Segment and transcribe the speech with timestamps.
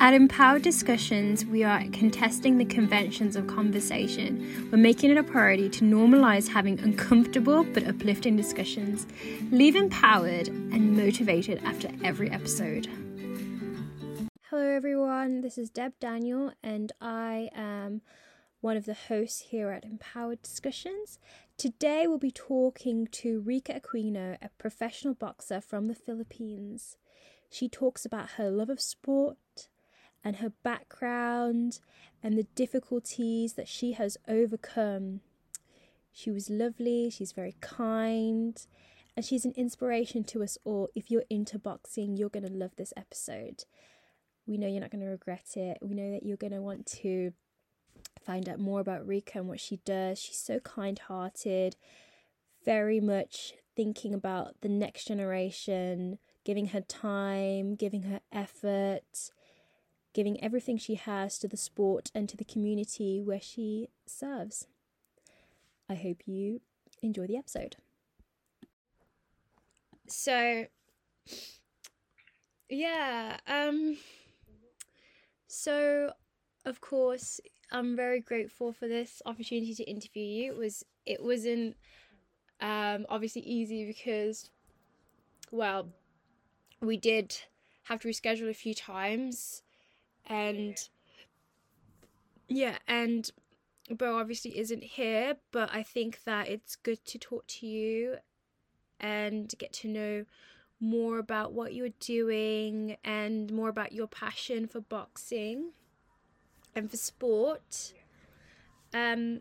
[0.00, 4.68] At Empoword Discussions, we are contesting the conventions of conversation.
[4.70, 9.08] We're making it a priority to normalize having uncomfortable but uplifting discussions.
[9.50, 12.86] Leave empowered and motivated after every episode.
[14.48, 15.40] Hello, everyone.
[15.40, 18.02] This is Deb Daniel, and I am
[18.60, 21.18] one of the hosts here at Empoword Discussions.
[21.56, 26.96] Today, we'll be talking to Rica Aquino, a professional boxer from the Philippines.
[27.50, 29.38] She talks about her love of sport
[30.28, 31.80] and her background
[32.22, 35.20] and the difficulties that she has overcome.
[36.12, 38.60] She was lovely, she's very kind,
[39.16, 40.90] and she's an inspiration to us all.
[40.94, 43.64] If you're into boxing, you're going to love this episode.
[44.46, 45.78] We know you're not going to regret it.
[45.80, 47.32] We know that you're going to want to
[48.22, 50.18] find out more about Rica and what she does.
[50.20, 51.74] She's so kind hearted,
[52.66, 59.30] very much thinking about the next generation, giving her time, giving her effort,
[60.12, 64.66] giving everything she has to the sport and to the community where she serves.
[65.88, 66.60] I hope you
[67.02, 67.76] enjoy the episode.
[70.06, 70.66] So,
[72.68, 73.98] yeah, um,
[75.46, 76.12] so
[76.64, 80.52] of course, I'm very grateful for this opportunity to interview you.
[80.52, 81.76] It was it wasn't
[82.60, 84.50] um, obviously easy because,
[85.50, 85.88] well,
[86.80, 87.36] we did
[87.84, 89.62] have to reschedule a few times
[90.28, 90.88] and
[92.48, 93.30] yeah and
[93.90, 98.16] Beau obviously isn't here but I think that it's good to talk to you
[99.00, 100.24] and get to know
[100.80, 105.70] more about what you're doing and more about your passion for boxing
[106.74, 107.92] and for sport.
[108.94, 109.40] Um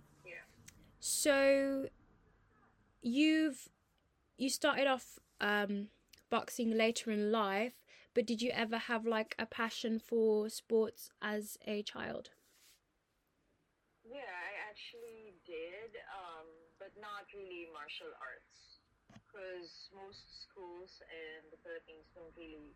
[0.99, 1.87] so
[3.01, 3.69] you've
[4.37, 5.87] you started off um
[6.29, 7.73] boxing later in life,
[8.17, 12.33] but did you ever have like a passion for sports as a child?
[14.01, 16.49] Yeah, I actually did, um,
[16.81, 18.81] but not really martial arts,
[19.13, 22.73] because most schools in the Philippines don't really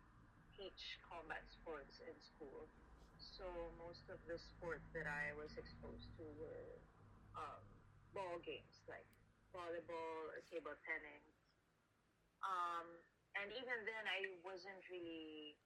[0.54, 2.70] teach combat sports in school.
[3.18, 6.78] So most of the sports that I was exposed to were
[7.34, 7.66] um,
[8.14, 9.10] ball games like
[9.50, 11.26] volleyball or table tennis.
[12.46, 12.86] Um,
[13.38, 15.56] and even then I wasn't really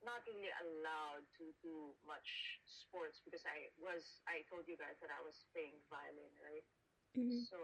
[0.00, 5.12] not really allowed to do much sports because I was I told you guys that
[5.12, 6.66] I was playing violin, right?
[7.12, 7.44] Mm-hmm.
[7.52, 7.60] So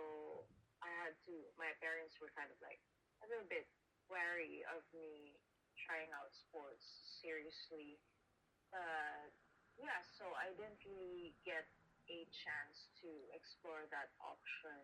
[0.85, 2.81] I had to my parents were kind of like
[3.25, 3.65] a little bit
[4.13, 5.41] wary of me
[5.89, 6.85] trying out sports
[7.25, 7.97] seriously.
[8.69, 9.33] But
[9.81, 11.65] yeah, so I didn't really get
[12.13, 14.79] a chance to explore that option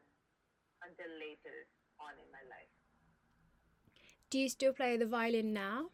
[0.83, 1.69] until later
[2.01, 2.82] on in my life.
[4.33, 5.93] Do you still play the violin now?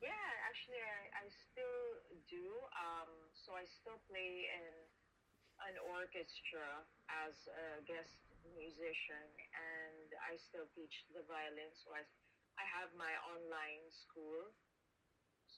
[0.00, 2.00] Yeah, actually, I, I still
[2.32, 2.48] do.
[2.72, 4.72] Um, so I still play in
[5.68, 6.64] an orchestra
[7.12, 8.24] as a guest
[8.56, 11.68] musician, and I still teach the violin.
[11.76, 12.08] So I,
[12.56, 14.48] I have my online school.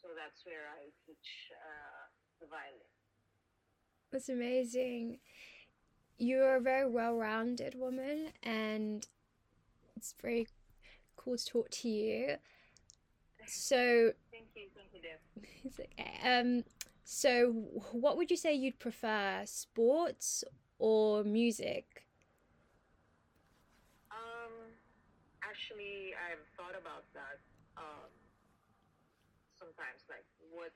[0.02, 2.10] So that's where I teach uh,
[2.42, 2.90] the violin.
[4.10, 5.22] That's amazing.
[6.18, 9.06] You're a very well rounded woman, and
[9.94, 10.50] it's very
[11.16, 12.36] cool to talk to you.
[13.46, 15.20] So, thank you, thank you, Deb.
[15.64, 16.18] It's okay.
[16.24, 16.64] Um,
[17.04, 17.50] so
[17.92, 20.42] what would you say you'd prefer, sports
[20.78, 22.06] or music?
[24.10, 24.74] Um,
[25.42, 27.38] actually, I've thought about that.
[27.78, 28.10] Um,
[29.54, 30.74] sometimes, like, what,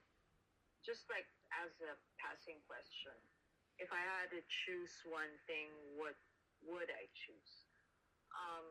[0.86, 3.16] just like as a passing question,
[3.82, 6.14] if I had to choose one thing, what
[6.68, 7.66] would I choose?
[8.30, 8.68] Um,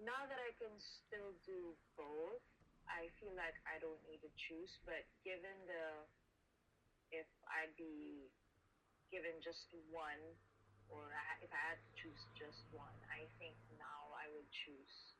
[0.00, 2.40] now that I can still do both,
[2.88, 4.80] I feel like I don't need to choose.
[4.88, 5.86] But given the,
[7.12, 8.32] if I'd be
[9.12, 10.22] given just one,
[10.90, 11.06] or
[11.44, 15.14] if I had to choose just one, I think now I would choose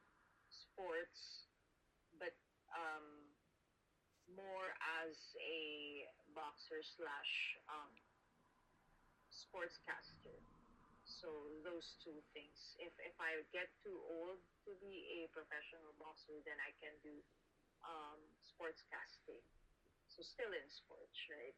[0.50, 1.46] sports,
[2.18, 2.34] but
[2.74, 3.06] um,
[4.34, 7.32] more as a boxer slash
[7.70, 7.92] um,
[9.30, 10.34] sportscaster.
[11.10, 12.78] So those two things.
[12.78, 17.18] If if I get too old to be a professional boxer, then I can do
[17.82, 19.42] um, sportscasting.
[20.06, 21.56] So still in sports, right?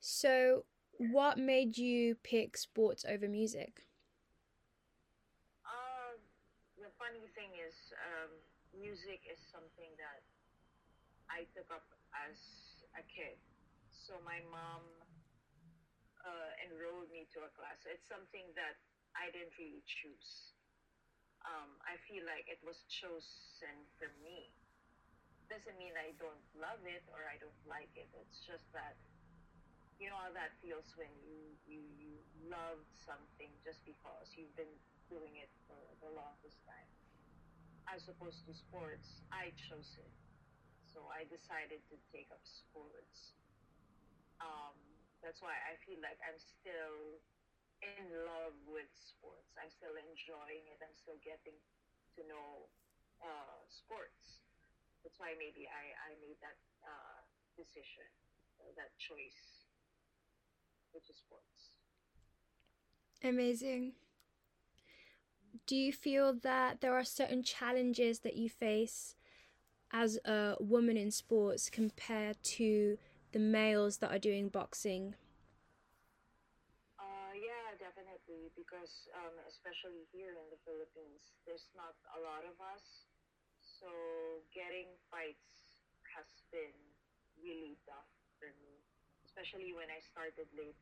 [0.00, 0.64] So,
[0.98, 3.86] what made you pick sports over music?
[5.66, 6.18] Um,
[6.78, 8.30] the funny thing is, um,
[8.78, 10.22] music is something that
[11.26, 12.38] I took up as
[12.94, 13.36] a kid.
[13.90, 14.86] So my mom
[16.28, 17.80] uh, enrolled me to a class.
[17.84, 18.76] So It's something that
[19.16, 20.52] I didn't really choose.
[21.46, 24.52] Um, I feel like it was chosen for me.
[25.48, 28.08] doesn't mean I don't love it or I don't like it.
[28.14, 28.94] It's just that
[29.98, 32.12] you know how that feels when you you you
[32.48, 34.76] love something just because you've been
[35.10, 36.88] doing it for the longest time.
[37.90, 40.12] As opposed to sports, I chose it.
[40.92, 43.34] So I decided to take up sports.
[44.40, 44.87] Um,
[45.28, 47.20] that's why I feel like I'm still
[47.84, 49.52] in love with sports.
[49.60, 50.80] I'm still enjoying it.
[50.80, 51.52] I'm still getting
[52.16, 52.72] to know
[53.20, 54.40] uh, sports.
[55.04, 57.20] That's why maybe I, I made that uh,
[57.60, 58.08] decision,
[58.64, 59.68] uh, that choice,
[60.96, 61.76] which is sports.
[63.20, 64.00] Amazing.
[65.68, 69.14] Do you feel that there are certain challenges that you face
[69.92, 72.96] as a woman in sports compared to
[73.32, 75.14] the males that are doing boxing?
[76.98, 78.50] Uh, yeah, definitely.
[78.56, 83.08] Because um, especially here in the Philippines, there's not a lot of us,
[83.60, 83.88] so
[84.52, 85.80] getting fights
[86.16, 86.74] has been
[87.38, 88.08] really tough
[88.40, 88.74] for me.
[89.22, 90.78] Especially when I started late,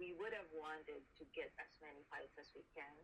[0.00, 2.96] we would have wanted to get as many fights as we can,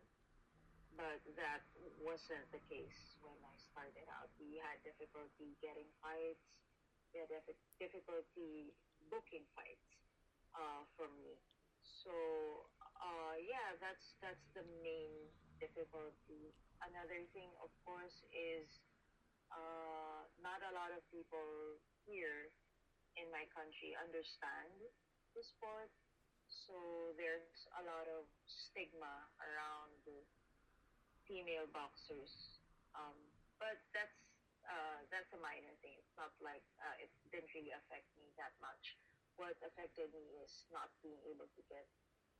[0.97, 1.61] but that
[2.01, 4.27] wasn't the case when I started out.
[4.41, 6.41] We had difficulty getting fights.
[7.13, 7.29] We had
[7.77, 8.73] difficulty
[9.09, 9.89] booking fights
[10.55, 11.35] uh, for me.
[12.03, 12.13] So
[12.99, 15.13] uh, yeah, that's that's the main
[15.59, 16.53] difficulty.
[16.81, 18.67] Another thing, of course, is
[19.49, 22.53] uh, not a lot of people here
[23.17, 24.77] in my country understand
[25.33, 25.89] the sport.
[26.47, 29.99] So there's a lot of stigma around
[31.27, 32.31] female boxers.
[32.95, 33.17] Um,
[33.59, 34.15] but that's
[34.67, 35.95] uh, that's a minor thing.
[35.99, 38.97] It's not like uh, it didn't really affect me that much.
[39.37, 41.85] What affected me is not being able to get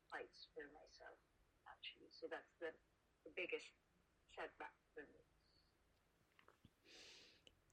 [0.09, 1.17] fights for myself,
[1.69, 2.09] actually.
[2.09, 2.73] So that's the,
[3.23, 3.69] the biggest
[4.33, 5.21] setback for me.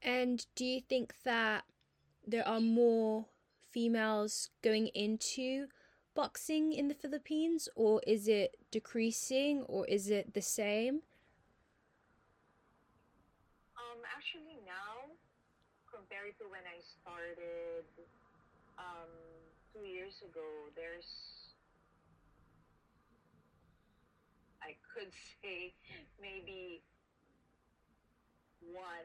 [0.02, 1.64] And do you think that
[2.26, 3.26] there are more
[3.70, 5.68] females going into
[6.14, 11.02] boxing in the Philippines, or is it decreasing, or is it the same?
[13.74, 14.53] Um, actually,
[16.24, 17.84] compared to when I started
[18.80, 19.12] um,
[19.76, 21.04] two years ago, there's
[24.64, 25.12] I could
[25.44, 25.76] say
[26.16, 26.80] maybe
[28.72, 29.04] one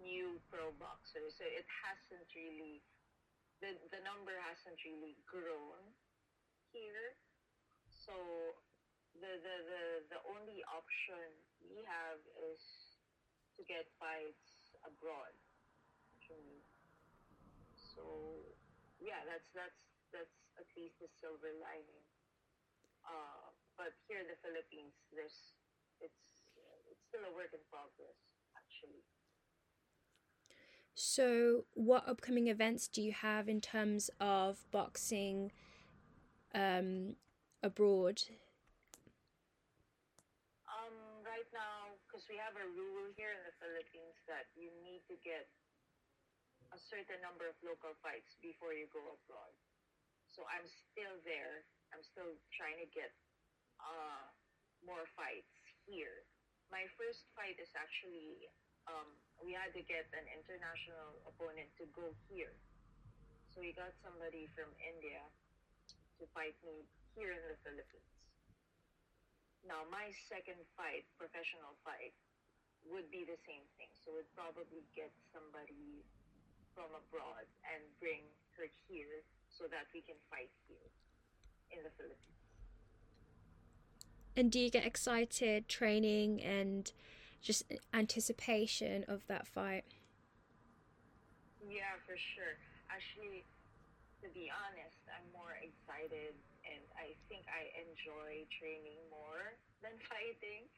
[0.00, 1.28] new pro boxer.
[1.28, 2.80] So it hasn't really,
[3.60, 5.84] the, the number hasn't really grown
[6.72, 7.20] here.
[7.92, 8.16] So
[9.20, 9.84] the, the, the,
[10.16, 11.36] the only option
[11.68, 12.16] we have
[12.48, 12.64] is
[13.60, 15.36] to get fights abroad.
[16.30, 16.62] Actually.
[17.74, 18.06] So
[19.02, 19.82] yeah, that's that's
[20.14, 22.06] that's at least the silver lining.
[23.02, 25.58] Uh, but here in the Philippines, there's
[25.98, 26.22] it's
[26.86, 28.14] it's still a work in progress,
[28.54, 29.02] actually.
[30.94, 35.50] So, what upcoming events do you have in terms of boxing
[36.54, 37.16] um,
[37.62, 38.20] abroad?
[40.68, 45.00] Um, right now, because we have a rule here in the Philippines that you need
[45.08, 45.48] to get
[46.70, 49.54] a certain number of local fights before you go abroad.
[50.30, 51.66] So I'm still there.
[51.90, 53.10] I'm still trying to get
[53.82, 54.24] uh,
[54.86, 55.50] more fights
[55.82, 56.22] here.
[56.70, 58.46] My first fight is actually
[58.86, 59.10] um,
[59.42, 62.54] we had to get an international opponent to go here.
[63.50, 65.20] So we got somebody from India
[66.22, 66.86] to fight me
[67.18, 68.14] here in the Philippines.
[69.66, 72.14] Now my second fight, professional fight,
[72.88, 73.90] would be the same thing.
[73.92, 76.06] So we'd probably get somebody
[76.74, 78.22] from abroad and bring
[78.56, 80.88] her here so that we can fight here
[81.72, 82.30] in the Philippines.
[84.36, 86.90] And do you get excited training and
[87.42, 89.84] just anticipation of that fight?
[91.66, 92.56] Yeah, for sure.
[92.88, 93.44] Actually,
[94.22, 100.68] to be honest, I'm more excited and I think I enjoy training more than fighting.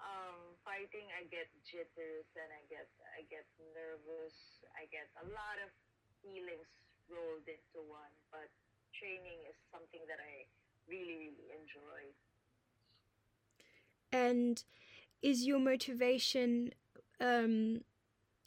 [0.00, 3.44] Um, fighting, I get jitters and I get I get
[3.76, 4.64] nervous.
[4.72, 5.68] I get a lot of
[6.24, 6.68] feelings
[7.12, 8.12] rolled into one.
[8.32, 8.48] But
[8.96, 10.48] training is something that I
[10.88, 12.02] really really enjoy.
[14.12, 14.64] And
[15.22, 16.72] is your motivation
[17.20, 17.82] um,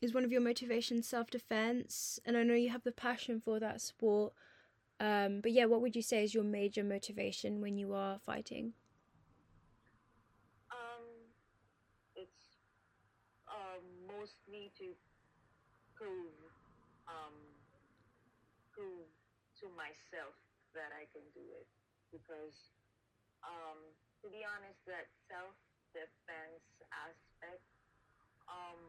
[0.01, 2.19] is one of your motivations self defense?
[2.25, 4.33] And I know you have the passion for that sport.
[4.99, 8.73] Um, but yeah, what would you say is your major motivation when you are fighting?
[10.71, 11.05] Um,
[12.15, 12.57] it's
[14.05, 14.93] mostly to
[15.95, 16.35] prove
[17.07, 17.35] um,
[18.73, 19.07] prove
[19.61, 20.33] to myself
[20.73, 21.67] that I can do it.
[22.09, 22.57] Because
[23.45, 23.79] um,
[24.21, 25.53] to be honest, that self
[25.93, 27.65] defense aspect,
[28.49, 28.81] um,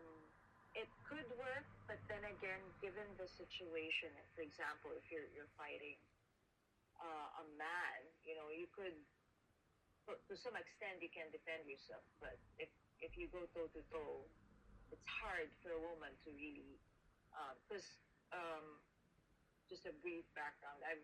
[0.75, 5.97] it could work, but then again, given the situation, for example, if you're you're fighting
[6.99, 8.97] uh, a man, you know, you could
[10.05, 12.69] to some extent you can defend yourself, but if
[13.01, 14.29] if you go toe to toe,
[14.95, 16.79] it's hard for a woman to really
[17.67, 17.83] because
[18.31, 18.79] uh, um,
[19.67, 20.79] just a brief background.
[20.87, 21.03] I've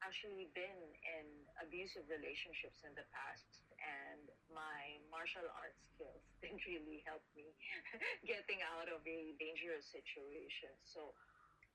[0.00, 1.26] actually been in
[1.60, 7.52] abusive relationships in the past, and my martial arts skills didn't really help me
[8.24, 10.72] getting out of a dangerous situation.
[10.88, 11.12] So,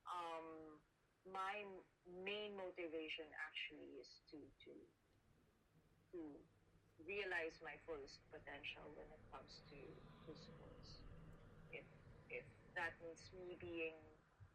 [0.10, 0.82] um,
[1.30, 1.62] my
[2.26, 4.74] main motivation actually is to to
[6.18, 6.20] to
[7.06, 9.80] realize my fullest potential when it comes to,
[10.28, 11.03] to sports.
[12.74, 13.98] That means me being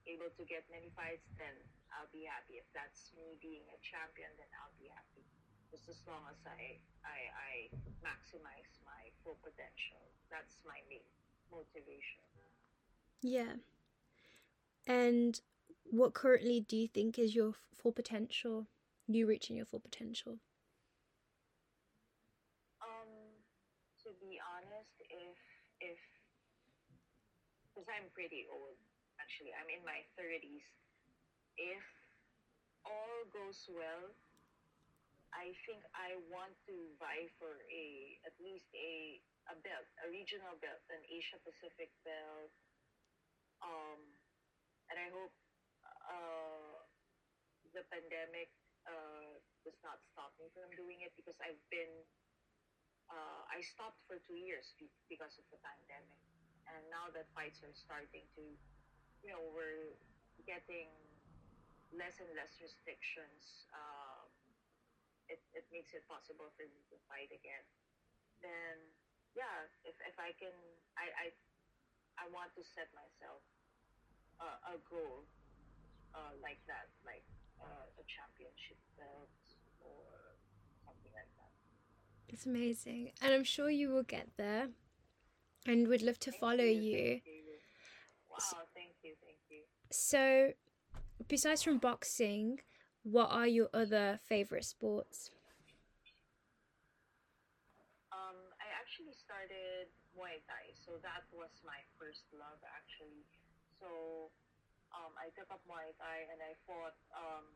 [0.08, 1.54] able to get many fights, then
[1.94, 2.58] I'll be happy.
[2.58, 5.22] If that's me being a champion, then I'll be happy.
[5.70, 7.52] Just as long as I, I, I
[8.00, 10.00] maximize my full potential.
[10.32, 11.04] That's my main
[11.52, 12.24] motivation.
[13.22, 13.60] Yeah.
[14.86, 15.40] And
[15.90, 18.66] what currently do you think is your full potential?
[19.06, 20.38] You reaching your full potential?
[22.80, 23.08] Um,
[24.04, 25.36] to be honest, if
[25.80, 25.98] if
[27.78, 28.74] because I'm pretty old,
[29.22, 30.66] actually, I'm in my thirties.
[31.54, 31.86] If
[32.82, 34.10] all goes well,
[35.30, 40.58] I think I want to vie for a at least a a belt, a regional
[40.58, 42.50] belt, an Asia Pacific belt.
[43.62, 44.02] Um,
[44.90, 45.30] and I hope
[46.02, 46.82] uh,
[47.78, 48.50] the pandemic
[48.90, 51.94] uh, does not stop me from doing it because I've been
[53.06, 54.74] uh, I stopped for two years
[55.06, 56.18] because of the pandemic,
[56.74, 58.44] and now that fights are starting to,
[59.24, 59.96] you know, we're
[60.44, 60.88] getting
[61.94, 64.24] less and less restrictions, uh,
[65.28, 67.64] it, it makes it possible for me to fight again.
[68.40, 68.76] Then,
[69.36, 70.54] yeah, if, if I can,
[70.96, 71.26] I, I,
[72.20, 73.42] I want to set myself
[74.38, 75.26] a goal
[76.14, 77.26] uh, like that, like
[77.58, 79.34] uh, a championship belt
[79.82, 80.38] or
[80.86, 81.52] something like that.
[82.28, 83.10] It's amazing.
[83.20, 84.68] And I'm sure you will get there.
[85.66, 87.20] And we'd love to thank follow you.
[87.24, 87.58] you.
[88.30, 89.66] Wow, thank you, thank you.
[89.90, 90.52] So,
[91.26, 92.60] besides from boxing,
[93.02, 95.30] what are your other favorite sports?
[98.12, 103.24] Um, I actually started Muay Thai, so that was my first love actually.
[103.80, 104.30] So
[104.94, 107.46] um, I took up Muay Thai and I fought um,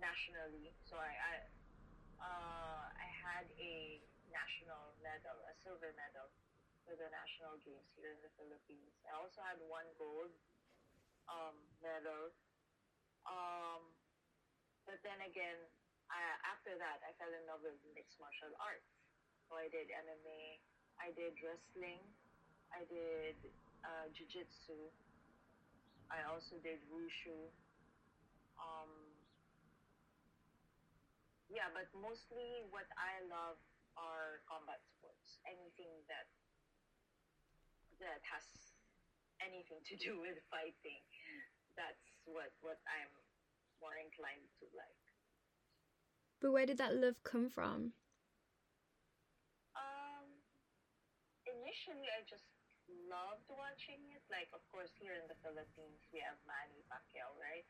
[0.00, 0.72] nationally.
[0.88, 1.34] So I I,
[2.18, 6.28] uh, I had a national medal, a silver medal
[6.88, 8.96] for the national games here in the Philippines.
[9.04, 10.32] I also had one gold
[11.28, 11.52] um,
[11.84, 12.32] medal.
[13.28, 13.84] Um,
[14.88, 15.60] but then again,
[16.08, 18.88] I, after that, I fell in love with mixed martial arts.
[19.44, 20.64] So I did MMA,
[20.96, 22.00] I did wrestling,
[22.72, 23.36] I did
[23.84, 24.88] uh, jiu-jitsu,
[26.08, 27.36] I also did wushu.
[28.56, 28.88] Um,
[31.52, 33.60] yeah, but mostly what I love
[34.00, 35.36] are combat sports.
[35.44, 36.28] Anything that
[38.00, 38.46] that has
[39.42, 41.02] anything to do with fighting
[41.78, 43.14] that's what what I'm
[43.78, 45.04] more inclined to like.
[46.42, 47.94] But where did that love come from?
[49.78, 50.26] Um,
[51.46, 52.50] initially, I just
[53.06, 54.22] loved watching it.
[54.26, 57.66] Like, of course, here in the Philippines, we have Manny Pacquiao, right?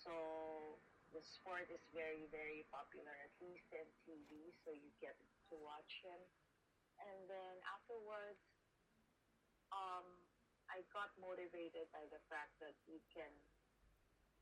[0.00, 0.80] So
[1.12, 4.52] the sport is very, very popular, at least in TV.
[4.64, 5.16] So you get
[5.52, 6.20] to watch him,
[7.00, 8.40] and then afterwards,
[9.74, 10.06] um,
[10.70, 13.30] I got motivated by the fact that we can,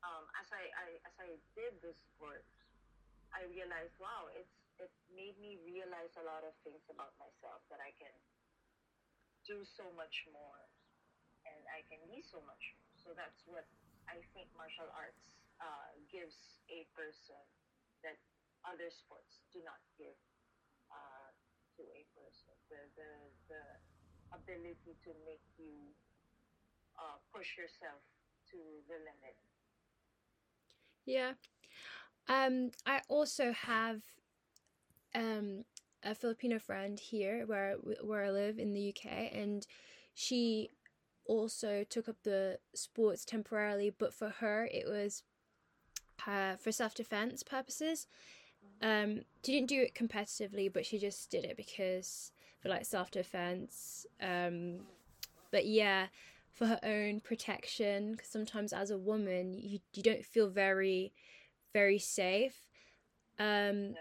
[0.05, 2.45] um, as I, I as I did this sport,
[3.33, 7.81] I realized, wow, it's it made me realize a lot of things about myself that
[7.81, 8.13] I can
[9.45, 10.61] do so much more,
[11.45, 12.63] and I can be so much.
[12.77, 12.93] More.
[13.01, 13.65] So that's what
[14.07, 17.41] I think martial arts uh, gives a person
[18.05, 18.17] that
[18.63, 20.15] other sports do not give
[20.89, 21.29] uh,
[21.77, 22.53] to a person.
[22.71, 23.09] The, the
[23.51, 23.61] the
[24.33, 25.73] ability to make you
[26.97, 28.01] uh, push yourself
[28.51, 29.37] to the limit.
[31.05, 31.33] Yeah.
[32.27, 34.01] Um, I also have
[35.13, 35.65] um,
[36.03, 39.65] a Filipino friend here where where I live in the UK, and
[40.13, 40.69] she
[41.25, 45.23] also took up the sports temporarily, but for her it was
[46.27, 48.07] uh, for self defense purposes.
[48.81, 52.31] Um, she didn't do it competitively, but she just did it because
[52.63, 54.07] for like self defense.
[54.21, 54.79] Um,
[55.51, 56.07] but yeah,
[56.51, 61.11] for her own protection because sometimes as a woman you, you don't feel very
[61.73, 62.67] very safe
[63.39, 63.95] um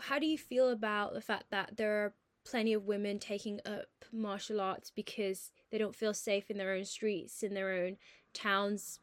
[0.00, 3.86] how do you feel about the fact that there are plenty of women taking up
[4.12, 7.96] martial arts because they don't feel safe in their own streets, in their own
[8.32, 9.00] towns,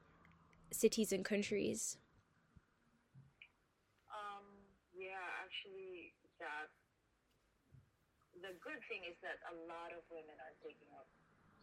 [0.72, 1.98] cities, and countries.
[4.10, 4.46] Um,
[4.98, 6.70] yeah, actually, that
[8.46, 11.10] the good thing is that a lot of women are taking up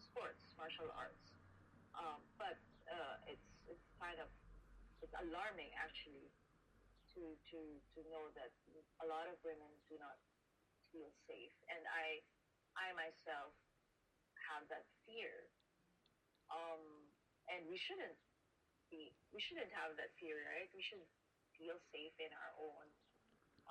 [0.03, 1.31] sports, martial arts.
[1.95, 2.59] Um, but
[2.91, 4.27] uh, it's it's kind of
[4.99, 6.27] it's alarming actually
[7.15, 7.23] to
[7.55, 7.61] to
[7.95, 8.51] to know that
[8.99, 10.19] a lot of women do not
[10.91, 12.19] feel safe, and I
[12.75, 13.55] I myself
[14.51, 15.47] have that fear.
[16.51, 16.83] Um,
[17.47, 18.19] and we shouldn't
[18.91, 20.67] be we shouldn't have that fear, right?
[20.75, 21.05] We should
[21.55, 22.87] feel safe in our own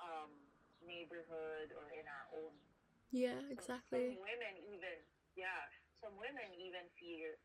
[0.00, 0.32] um,
[0.80, 2.56] neighborhood or in our own
[3.12, 4.96] yeah exactly some women even
[5.36, 5.62] yeah
[6.00, 7.38] some women even fear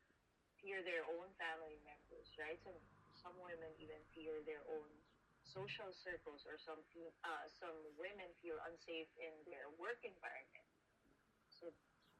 [0.61, 2.57] fear their own family members, right?
[2.65, 2.77] Some
[3.17, 4.89] some women even fear their own
[5.41, 6.81] social circles, or some
[7.23, 10.67] uh, some women feel unsafe in their work environment.
[11.49, 11.69] So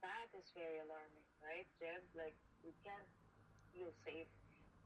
[0.02, 2.02] that is very alarming, right, Deb?
[2.18, 3.10] Like we can't
[3.74, 4.30] feel safe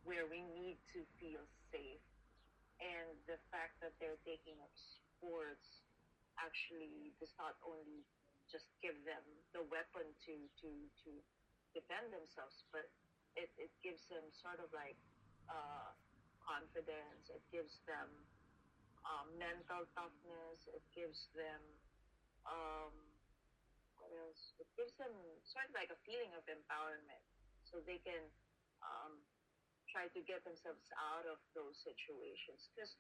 [0.08, 2.04] where we need to feel safe,
[2.82, 5.86] and the fact that they're taking up sports
[6.42, 8.02] actually does not only
[8.52, 9.24] just give them
[9.56, 10.70] the weapon to to
[11.08, 11.12] to
[11.72, 12.86] defend themselves, but
[13.40, 15.00] it, it gives them sort of like
[15.48, 15.96] uh,
[16.44, 17.32] confidence.
[17.32, 18.12] It gives them
[19.08, 20.60] um, mental toughness.
[20.68, 21.64] It gives them
[22.44, 22.92] um,
[23.96, 24.54] what else?
[24.60, 25.14] It gives them
[25.48, 27.24] sort of like a feeling of empowerment,
[27.64, 28.28] so they can
[28.84, 29.16] um,
[29.88, 32.68] try to get themselves out of those situations.
[32.74, 32.92] Because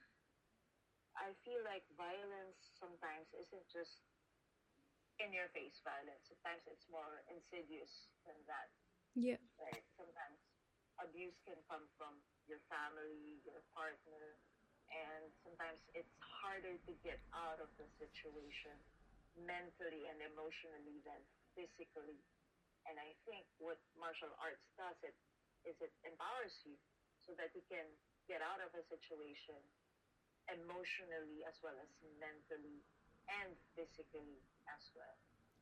[1.18, 4.00] I feel like violence sometimes isn't just
[5.20, 6.24] in your face violence.
[6.30, 8.70] Sometimes it's more insidious than that.
[9.18, 9.42] Yeah.
[9.60, 9.84] Right.
[10.00, 10.40] Sometimes
[11.02, 12.16] abuse can come from
[12.48, 14.38] your family, your partner,
[14.92, 18.76] and sometimes it's harder to get out of the situation
[19.36, 21.20] mentally and emotionally than
[21.56, 22.20] physically.
[22.88, 25.16] And I think what martial arts does it
[25.64, 26.76] is it empowers you
[27.24, 27.86] so that you can
[28.28, 29.62] get out of a situation
[30.50, 32.82] emotionally as well as mentally
[33.28, 35.18] and physically as well.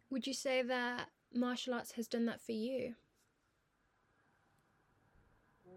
[0.09, 2.95] Would you say that martial arts has done that for you?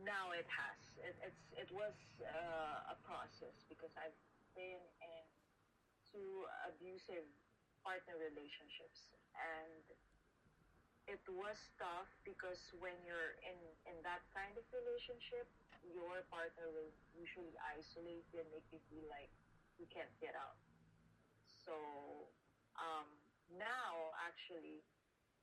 [0.04, 0.78] now it has.
[1.02, 4.16] It, it's it was uh, a process because I've
[4.54, 5.22] been in
[6.10, 7.26] two abusive
[7.82, 9.82] partner relationships, and
[11.10, 13.58] it was tough because when you're in
[13.90, 15.46] in that kind of relationship,
[15.86, 19.30] your partner will usually isolate you and make you feel like
[19.78, 20.58] you can't get out.
[21.66, 21.74] So
[22.78, 23.08] um,
[23.54, 24.82] now, actually,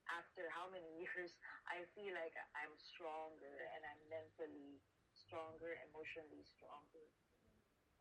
[0.09, 1.35] after how many years,
[1.69, 4.81] I feel like I'm stronger and I'm mentally
[5.13, 7.05] stronger, emotionally stronger,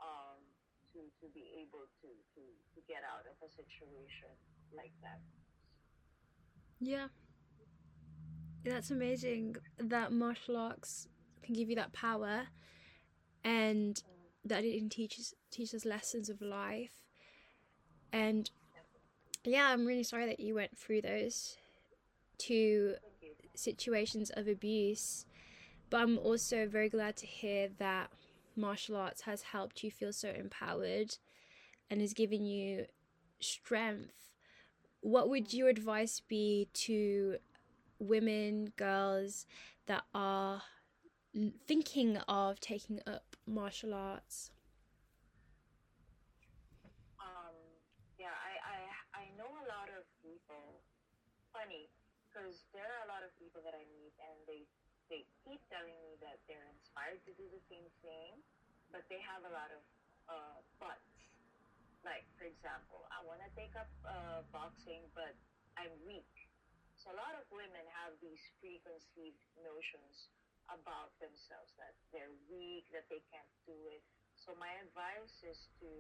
[0.01, 0.41] um,
[0.95, 4.33] to, to be able to, to, to get out of a situation
[4.73, 5.21] like that.
[6.81, 7.09] Yeah.
[8.65, 11.09] That's amazing that martial arts
[11.43, 12.49] can give you that power
[13.45, 14.03] and
[14.45, 17.08] that it teaches teaches lessons of life.
[18.13, 18.51] And
[19.45, 21.57] yeah, I'm really sorry that you went through those
[22.39, 22.95] two
[23.55, 25.27] situations of abuse.
[25.91, 28.11] But I'm also very glad to hear that
[28.57, 31.17] martial arts has helped you feel so empowered
[31.91, 32.87] and has given you
[33.41, 34.33] strength.
[35.01, 37.39] What would your advice be to
[37.99, 39.47] women, girls
[39.87, 40.63] that are
[41.67, 44.51] thinking of taking up martial arts?
[47.19, 47.55] Um,
[48.19, 50.83] yeah, I, I, I know a lot of people.
[51.59, 51.91] Funny,
[52.31, 54.63] because there are a lot of people that I meet and they
[55.11, 58.39] they keep telling me that they're inspired to do the same thing,
[58.95, 59.83] but they have a lot of
[60.31, 61.19] uh, buts.
[62.07, 65.35] Like for example, I want to take up uh, boxing, but
[65.75, 66.31] I'm weak.
[66.95, 70.31] So a lot of women have these preconceived notions
[70.71, 74.07] about themselves that they're weak, that they can't do it.
[74.39, 75.91] So my advice is to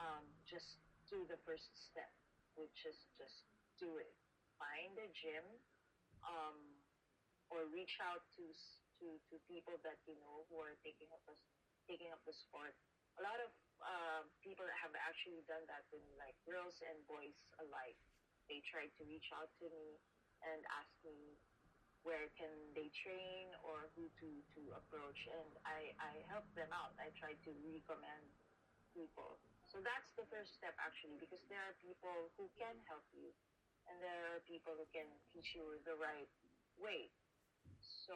[0.00, 0.80] um, just
[1.12, 2.16] do the first step,
[2.56, 3.44] which is just
[3.76, 4.16] do it
[4.60, 5.46] find a gym
[6.22, 6.58] um,
[7.48, 8.44] or reach out to,
[9.00, 11.34] to, to people that you know who are taking up the,
[11.88, 12.76] taking up the sport.
[13.18, 17.34] A lot of uh, people have actually done that with me, like girls and boys
[17.58, 17.96] alike.
[18.46, 19.96] They tried to reach out to me
[20.44, 21.34] and ask me
[22.00, 26.96] where can they train or who to, to approach and I, I help them out.
[26.96, 28.24] I try to recommend
[28.96, 29.36] people.
[29.68, 33.30] So that's the first step actually because there are people who can help you
[33.90, 36.30] and there are people who can teach you the right
[36.78, 37.10] way.
[38.06, 38.14] So,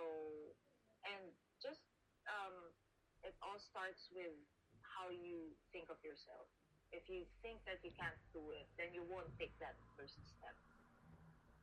[1.03, 1.83] and just
[2.31, 2.71] um,
[3.27, 4.39] it all starts with
[4.87, 6.47] how you think of yourself.
[6.95, 10.55] If you think that you can't do it, then you won't take that first step.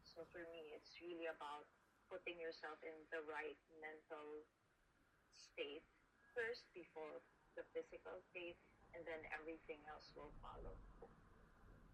[0.04, 1.64] So for me, it's really about
[2.12, 4.44] putting yourself in the right mental
[5.32, 5.88] state
[6.36, 7.24] first before
[7.56, 8.60] the physical state,
[8.92, 10.76] and then everything else will follow.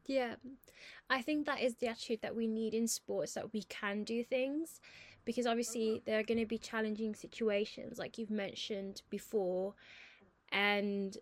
[0.08, 0.36] Yeah,
[1.10, 4.24] I think that is the attitude that we need in sports that we can do
[4.24, 4.80] things
[5.26, 9.74] because obviously there are going to be challenging situations, like you've mentioned before,
[10.50, 11.18] and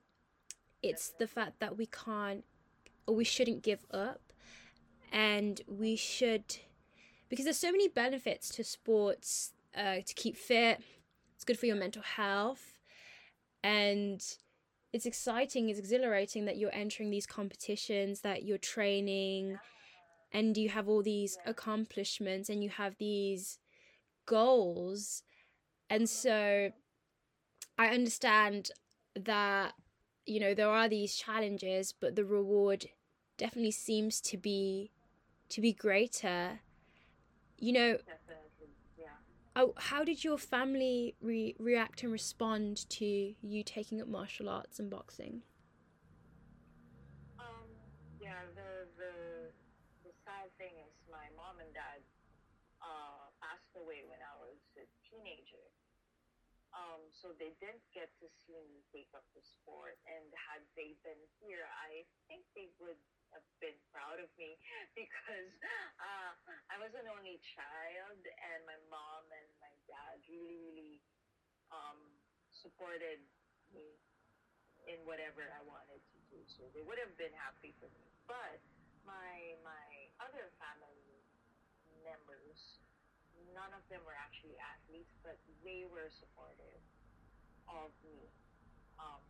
[0.83, 2.43] it's the fact that we can't
[3.07, 4.21] or we shouldn't give up
[5.11, 6.57] and we should
[7.29, 10.81] because there's so many benefits to sports uh, to keep fit
[11.35, 12.79] it's good for your mental health
[13.63, 14.37] and
[14.95, 19.57] it's exciting it's exhilarating that you're entering these competitions that you're training
[20.31, 23.59] and you have all these accomplishments and you have these
[24.25, 25.23] goals.
[25.89, 26.71] And so
[27.77, 28.71] i understand
[29.15, 29.73] that
[30.25, 32.85] you know there are these challenges but the reward
[33.37, 34.91] definitely seems to be
[35.49, 36.61] to be greater.
[37.59, 37.97] You know
[39.55, 44.79] Oh, how did your family re- react and respond to you taking up martial arts
[44.79, 45.43] and boxing
[47.39, 47.67] Um,
[48.19, 49.13] yeah, the, the
[50.05, 52.01] the sad thing is my mom and dad
[52.81, 55.65] uh, passed away when I was a teenager.
[56.75, 59.97] Um, so they didn't get to see me take up the sport.
[60.05, 63.01] And had they been here, I think they would
[63.33, 64.61] have been proud of me
[64.93, 65.49] because
[65.97, 66.37] uh,
[66.69, 71.01] I was an only child, and my mom and my dad really, really
[71.73, 71.97] um,
[72.53, 73.17] supported
[73.73, 73.97] me
[74.85, 76.37] in whatever I wanted to do.
[76.45, 78.05] So they would have been happy for me.
[78.29, 78.61] But
[79.01, 81.25] my my other family
[82.05, 82.77] members,
[83.57, 86.85] none of them were actually athletes, but they were supportive
[87.69, 88.29] of me.
[88.99, 89.23] Um,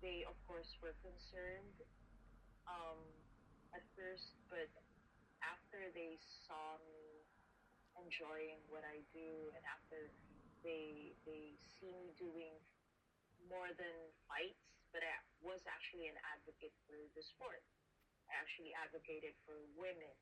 [0.00, 1.76] they of course were concerned
[2.68, 3.00] um,
[3.74, 4.68] at first, but
[5.44, 7.24] after they saw me
[7.96, 10.12] enjoying what I do, and after
[10.64, 12.56] they they see me doing
[13.48, 13.96] more than
[14.28, 15.12] fights, but I
[15.44, 17.62] was actually an advocate for the sport.
[18.26, 20.14] I actually advocated for women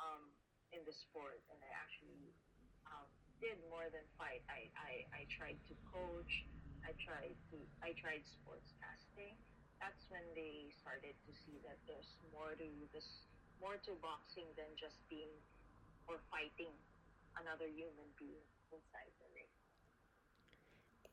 [0.00, 0.32] um,
[0.72, 2.32] in the sport, and I actually
[2.88, 3.08] um,
[3.42, 4.40] did more than fight.
[4.48, 6.32] I, I, I tried to coach.
[6.84, 9.34] I tried to I tried sports casting.
[9.80, 13.26] That's when they started to see that there's more to this
[13.60, 15.32] more to boxing than just being
[16.06, 16.72] or fighting
[17.40, 19.50] another human being inside the ring.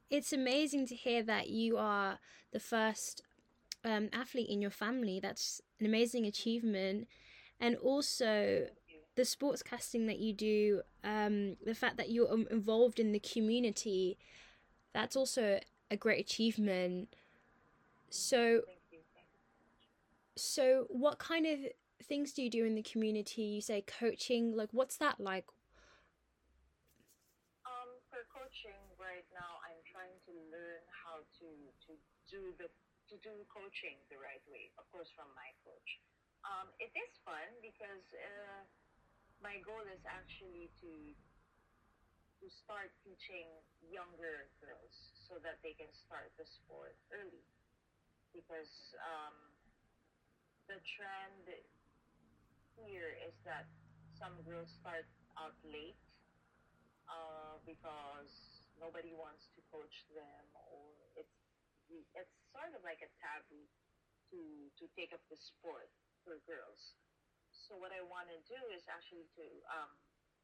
[0.10, 2.20] it's amazing to hear that you are
[2.52, 3.22] the first
[3.86, 7.08] um, athlete in your family that's an amazing achievement
[7.60, 8.68] and also
[9.16, 13.20] the sports casting that you do, um, the fact that you're um, involved in the
[13.20, 14.18] community,
[14.94, 17.16] that's also a great achievement.
[18.10, 18.62] So,
[20.36, 21.60] so what kind of
[22.04, 23.44] things do you do in the community?
[23.44, 25.46] You say coaching, like what's that like?
[27.66, 31.48] Um, for coaching right now, I'm trying to learn how to
[31.88, 31.92] to
[32.28, 32.68] do the
[33.12, 34.72] to do coaching the right way.
[34.80, 36.00] Of course, from my coach.
[36.48, 38.64] Um, it is fun because uh,
[39.44, 40.90] my goal is actually to
[42.42, 43.46] to start teaching
[43.86, 47.46] younger girls so that they can start the sport early.
[48.34, 49.38] Because um,
[50.66, 51.46] the trend
[52.82, 53.70] here is that
[54.18, 55.06] some girls start
[55.38, 56.02] out late
[57.06, 58.34] uh, because
[58.82, 61.38] nobody wants to coach them, or it's
[62.18, 63.68] it's sort of like a taboo
[64.34, 64.42] to
[64.82, 65.94] to take up the sport
[66.26, 66.98] for girls.
[67.54, 69.92] So what I want to do is actually to um,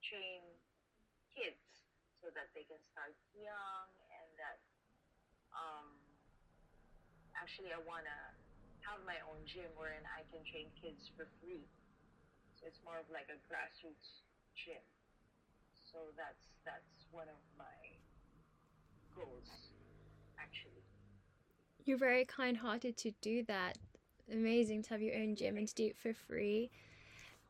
[0.05, 0.43] train
[1.33, 1.86] kids
[2.21, 4.57] so that they can start young and that
[5.53, 5.87] um,
[7.37, 8.19] actually I want to
[8.87, 11.65] have my own gym wherein I can train kids for free.
[12.57, 14.25] So it's more of like a grassroots
[14.57, 14.81] gym.
[15.91, 17.77] So that's that's one of my
[19.15, 19.49] goals,
[20.39, 20.83] actually.
[21.85, 23.77] You're very kind hearted to do that.
[24.31, 26.69] Amazing to have your own gym and to do it for free.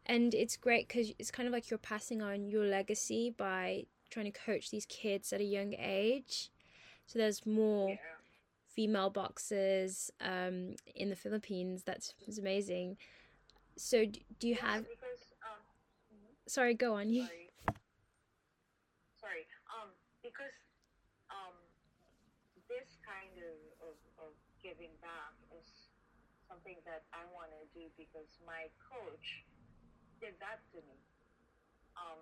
[0.05, 4.31] And it's great because it's kind of like you're passing on your legacy by trying
[4.31, 6.51] to coach these kids at a young age.
[7.05, 7.97] So there's more Yeah.
[8.75, 11.83] female boxers um, in the Philippines.
[11.83, 12.97] That's, that's amazing.
[13.77, 14.83] So d- do you Yeah, have?
[14.89, 15.61] because um,
[16.13, 16.33] mhm.
[16.47, 17.09] Sorry, go on.
[17.09, 17.23] You.
[17.25, 17.49] sorry,
[19.19, 19.45] sorry.
[19.71, 19.89] Um,
[20.23, 20.55] because
[21.29, 21.55] um,
[22.69, 23.57] this kind of,
[23.91, 24.31] of, of
[24.63, 25.67] giving back is
[26.47, 29.43] something that I want to do because my coach
[30.19, 30.97] did that to me.
[31.97, 32.21] Um,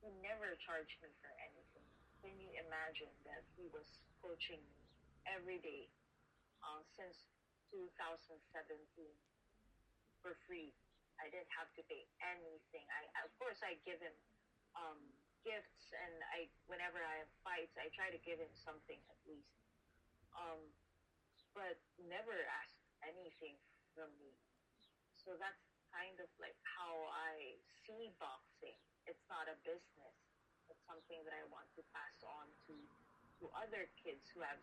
[0.00, 1.86] he never charged me for anything.
[2.24, 3.86] Can you imagine that he was
[4.20, 4.80] coaching me
[5.28, 5.88] every day
[6.64, 7.28] uh, since
[7.72, 8.36] 2017
[10.20, 10.72] for free
[11.20, 12.84] I didn't have to pay anything.
[12.88, 14.16] I of course I give him
[14.72, 15.00] um,
[15.44, 19.52] gifts, and I whenever I have fights, I try to give him something at least.
[20.32, 20.60] Um,
[21.52, 21.76] but
[22.08, 22.32] never
[22.64, 22.72] ask
[23.04, 23.60] anything
[23.92, 24.32] from me.
[25.20, 25.60] So that's
[25.92, 28.78] kind of like how I see boxing.
[29.10, 30.14] It's not a business.
[30.70, 32.74] It's something that I want to pass on to
[33.42, 34.60] to other kids who have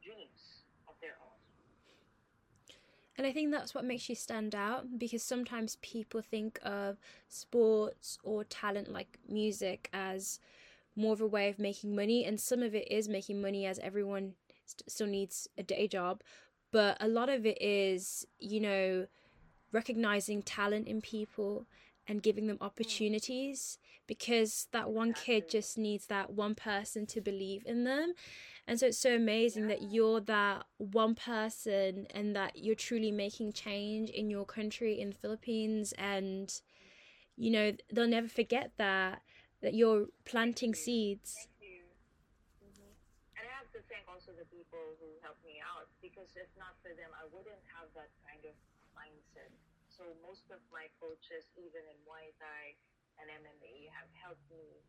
[0.00, 1.36] dreams of their own.
[3.18, 6.96] And I think that's what makes you stand out because sometimes people think of
[7.28, 10.40] sports or talent like music as
[10.96, 13.78] more of a way of making money, and some of it is making money as
[13.80, 14.34] everyone
[14.66, 16.22] st- still needs a day job,
[16.72, 19.06] but a lot of it is, you know,
[19.72, 21.66] recognizing talent in people
[22.06, 27.62] and giving them opportunities because that one kid just needs that one person to believe
[27.66, 28.14] in them.
[28.66, 33.52] And so it's so amazing that you're that one person and that you're truly making
[33.52, 36.52] change in your country in the Philippines and
[37.36, 39.22] you know they'll never forget that
[39.62, 41.36] that you're planting seeds.
[41.36, 41.82] Thank you.
[42.66, 42.94] Mm-hmm.
[43.38, 46.74] And I have to thank also the people who helped me out because if not
[46.82, 48.54] for them, I wouldn't have that kind of
[48.96, 49.52] mindset.
[50.00, 52.72] So most of my coaches, even in Muay Thai
[53.20, 54.80] and MMA, have helped me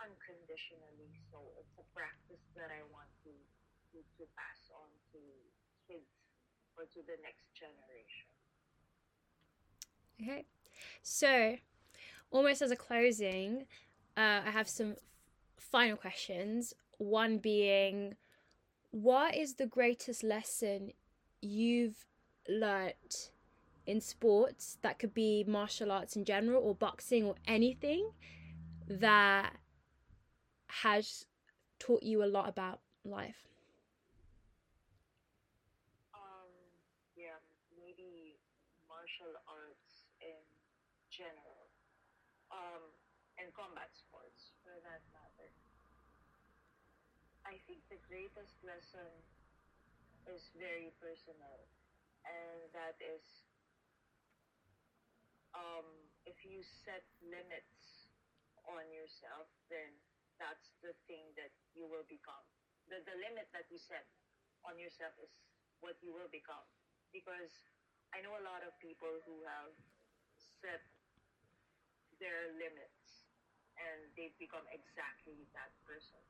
[0.00, 1.20] unconditionally.
[1.28, 3.32] So it's a practice that I want to
[3.92, 5.20] to, to pass on to
[5.84, 6.08] kids
[6.80, 8.32] or to the next generation.
[10.16, 10.48] Okay.
[11.04, 11.60] So,
[12.30, 13.68] almost as a closing,
[14.16, 14.96] uh, I have some
[15.60, 16.72] final questions.
[16.96, 18.16] One being,
[18.92, 20.92] what is the greatest lesson
[21.42, 22.06] you've
[22.48, 23.33] learnt
[23.86, 28.10] in sports that could be martial arts in general or boxing or anything
[28.88, 29.56] that
[30.82, 31.26] has
[31.78, 33.48] taught you a lot about life?
[36.14, 36.50] Um,
[37.16, 37.38] yeah,
[37.76, 38.36] maybe
[38.88, 40.40] martial arts in
[41.10, 41.68] general,
[42.50, 42.82] um,
[43.38, 45.50] and combat sports for that matter.
[47.44, 49.12] I think the greatest lesson
[50.24, 51.60] is very personal,
[52.24, 53.43] and that is
[55.54, 55.86] um,
[56.26, 58.10] if you set limits
[58.66, 59.90] on yourself, then
[60.38, 62.42] that's the thing that you will become.
[62.90, 64.04] The, the limit that you set
[64.66, 65.30] on yourself is
[65.80, 66.64] what you will become.
[67.14, 67.52] Because
[68.10, 69.72] I know a lot of people who have
[70.62, 70.82] set
[72.18, 73.04] their limits
[73.78, 76.22] and they've become exactly that person.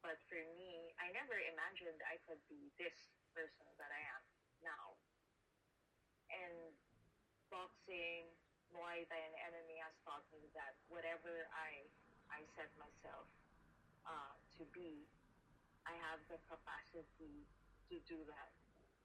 [0.00, 2.96] But for me, I never imagined I could be this
[3.36, 4.22] person that I am
[4.64, 4.96] now.
[6.32, 6.72] And
[7.50, 8.30] boxing,
[8.72, 11.84] Muay Thai, and MMA has taught me that whatever I
[12.30, 13.26] I set myself
[14.06, 15.02] uh, to be,
[15.82, 17.42] I have the capacity
[17.90, 18.50] to do that.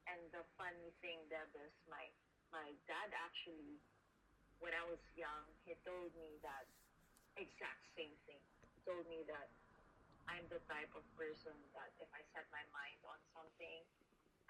[0.05, 2.05] And the funny thing, Deb, is my
[2.53, 3.81] my dad actually,
[4.61, 6.69] when I was young, he told me that
[7.35, 8.39] exact same thing.
[8.61, 9.49] He told me that
[10.29, 13.81] I'm the type of person that if I set my mind on something,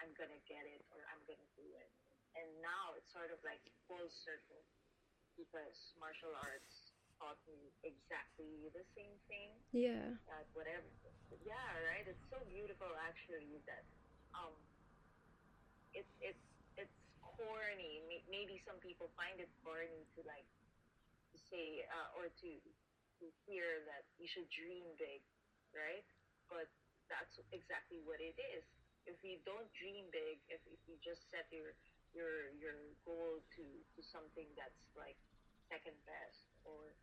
[0.04, 1.90] I'm gonna get it or I'm gonna do it.
[2.36, 4.64] And now it's sort of like full circle
[5.40, 9.56] because martial arts taught me exactly the same thing.
[9.72, 10.20] Yeah.
[10.28, 10.84] That whatever.
[11.44, 12.04] Yeah, right.
[12.08, 13.84] It's so beautiful actually that
[14.36, 14.56] um,
[15.96, 16.44] it's it's
[16.76, 18.04] it's corny.
[18.28, 20.48] Maybe some people find it corny to like
[21.32, 22.50] to say uh, or to
[23.24, 25.24] to hear that you should dream big,
[25.72, 26.04] right?
[26.52, 26.68] But
[27.08, 28.64] that's exactly what it is.
[29.06, 31.78] If you don't dream big, if, if you just set your
[32.16, 35.20] your your goal to to something that's like
[35.68, 36.96] second best or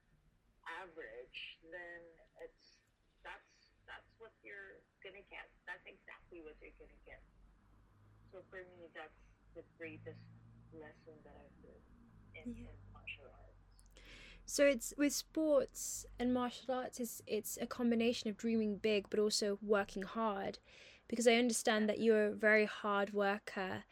[0.64, 2.02] average, then
[2.40, 2.80] it's
[3.20, 5.46] that's that's what you're gonna get.
[5.68, 7.20] That's exactly what you're gonna get.
[8.32, 9.20] So for me, that's
[9.54, 10.24] the greatest
[10.72, 11.88] lesson that I've learned
[12.34, 12.72] in, yeah.
[12.72, 13.60] in martial arts.
[14.46, 19.20] So it's with sports and martial arts, it's it's a combination of dreaming big but
[19.20, 20.58] also working hard,
[21.08, 23.84] because I understand that you're a very hard worker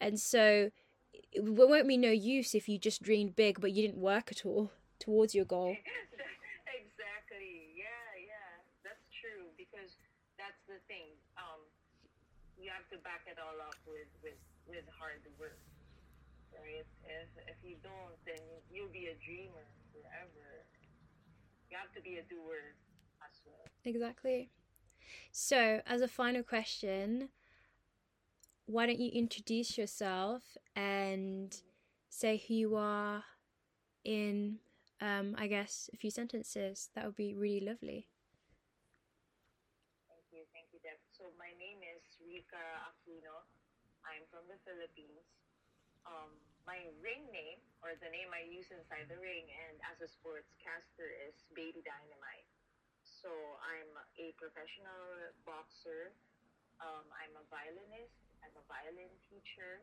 [0.00, 0.70] and so
[1.32, 4.44] it won't be no use if you just dreamed big but you didn't work at
[4.44, 5.76] all towards your goal.
[6.80, 7.72] exactly.
[7.76, 8.50] Yeah, yeah.
[8.84, 9.96] That's true because
[10.40, 11.12] that's the thing.
[11.36, 11.60] Um,
[12.56, 15.60] you have to back it all up with, with, with hard work.
[16.56, 16.88] Right?
[17.04, 18.40] If, if you don't, then
[18.72, 20.64] you'll be a dreamer forever.
[21.68, 22.72] You have to be a doer
[23.20, 23.66] as well.
[23.84, 24.50] Exactly.
[25.32, 27.28] So, as a final question,
[28.66, 30.42] why don't you introduce yourself
[30.74, 31.54] and
[32.10, 33.22] say who you are
[34.04, 34.58] in,
[35.00, 36.90] um, I guess, a few sentences?
[36.94, 38.10] That would be really lovely.
[40.10, 40.98] Thank you, thank you, Deb.
[41.14, 42.58] So my name is Rica
[42.90, 43.46] Aquino.
[44.02, 45.22] I'm from the Philippines.
[46.02, 46.34] Um,
[46.66, 51.06] my ring name or the name I use inside the ring and as a sportscaster
[51.30, 52.50] is Baby Dynamite.
[53.06, 53.30] So
[53.62, 56.10] I'm a professional boxer.
[56.82, 58.25] Um, I'm a violinist.
[58.46, 59.82] I'm a violin teacher.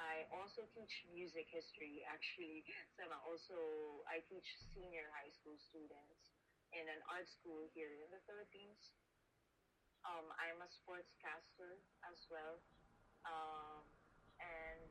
[0.00, 2.64] I also teach music history actually.
[2.96, 6.32] So I'm also I teach senior high school students
[6.72, 8.96] in an art school here in the Philippines.
[10.08, 12.60] Um, I'm a sportscaster as well,
[13.28, 13.84] um,
[14.40, 14.88] and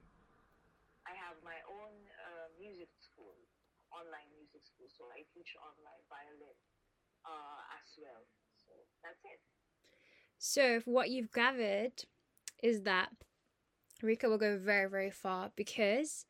[1.06, 3.38] I have my own uh, music school,
[3.90, 4.90] online music school.
[4.94, 6.58] So I teach online violin
[7.26, 8.26] uh, as well.
[8.62, 9.42] So that's it.
[10.38, 12.04] So what you've gathered
[12.64, 13.10] is that
[14.02, 16.26] Rica will go very, very far because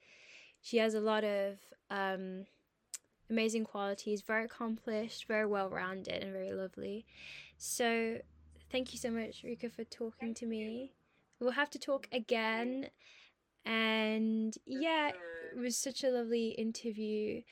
[0.61, 2.45] she has a lot of um,
[3.29, 7.05] amazing qualities, very accomplished, very well rounded, and very lovely.
[7.57, 8.17] So,
[8.71, 10.93] thank you so much, Rica, for talking to me.
[11.39, 12.87] We'll have to talk again.
[13.65, 15.09] And yeah,
[15.55, 17.43] it was such a lovely interview.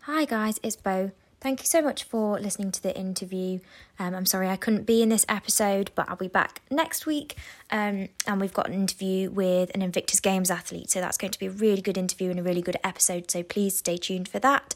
[0.00, 1.12] Hi, guys, it's Beau.
[1.38, 3.60] Thank you so much for listening to the interview.
[3.98, 7.36] Um, I'm sorry I couldn't be in this episode, but I'll be back next week.
[7.70, 11.38] Um, and we've got an interview with an Invictus Games athlete, so that's going to
[11.38, 13.30] be a really good interview and a really good episode.
[13.30, 14.74] So please stay tuned for that.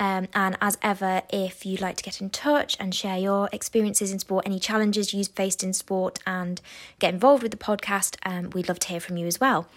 [0.00, 4.10] Um, and as ever, if you'd like to get in touch and share your experiences
[4.10, 6.60] in sport, any challenges you've faced in sport, and
[6.98, 9.68] get involved with the podcast, um, we'd love to hear from you as well.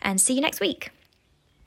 [0.00, 0.90] And see you next week.